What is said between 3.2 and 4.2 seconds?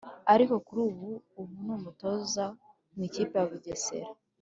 ya bugesera